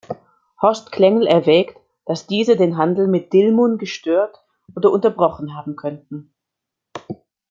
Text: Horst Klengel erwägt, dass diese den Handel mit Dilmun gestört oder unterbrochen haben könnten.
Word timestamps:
Horst 0.63 0.91
Klengel 0.91 1.27
erwägt, 1.27 1.77
dass 2.07 2.25
diese 2.25 2.55
den 2.57 2.75
Handel 2.75 3.07
mit 3.07 3.33
Dilmun 3.33 3.77
gestört 3.77 4.43
oder 4.75 4.89
unterbrochen 4.91 5.53
haben 5.55 5.75
könnten. 5.75 6.33